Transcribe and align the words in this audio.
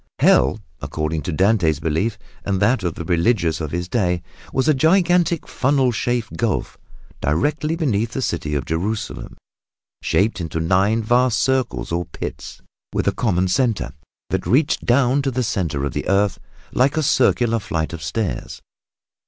Hell, 0.17 0.59
according 0.81 1.21
to 1.21 1.31
Dante's 1.31 1.79
belief, 1.79 2.17
and 2.43 2.59
that 2.59 2.81
of 2.81 2.95
the 2.95 3.05
religion 3.05 3.53
of 3.63 3.69
his 3.69 3.87
day, 3.87 4.23
was 4.51 4.67
a 4.67 4.73
gigantic 4.73 5.47
funnel 5.47 5.91
shaped 5.91 6.35
gulf 6.37 6.75
directly 7.21 7.75
beneath 7.75 8.13
the 8.13 8.21
city 8.23 8.55
of 8.55 8.65
Jerusalem, 8.65 9.37
shaped 10.01 10.41
into 10.41 10.59
nine 10.59 11.03
vast 11.03 11.37
circles 11.37 11.91
or 11.91 12.05
pits 12.05 12.63
with 12.91 13.07
a 13.07 13.11
common 13.13 13.47
center 13.47 13.93
that 14.31 14.47
reached 14.47 14.83
down 14.85 15.21
to 15.21 15.29
the 15.29 15.43
center 15.43 15.85
of 15.85 15.93
the 15.93 16.07
earth 16.09 16.39
like 16.73 16.97
a 16.97 17.03
circular 17.03 17.59
flight 17.59 17.93
of 17.93 18.01
stairs. 18.01 18.59